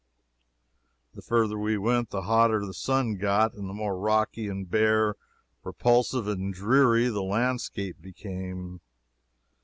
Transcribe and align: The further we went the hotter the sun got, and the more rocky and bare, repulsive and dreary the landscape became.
The 1.13 1.21
further 1.21 1.59
we 1.59 1.77
went 1.77 2.09
the 2.09 2.23
hotter 2.23 2.65
the 2.65 2.73
sun 2.73 3.17
got, 3.17 3.53
and 3.53 3.69
the 3.69 3.73
more 3.75 3.95
rocky 3.95 4.47
and 4.47 4.67
bare, 4.67 5.15
repulsive 5.63 6.27
and 6.27 6.51
dreary 6.51 7.07
the 7.09 7.21
landscape 7.21 8.01
became. 8.01 8.81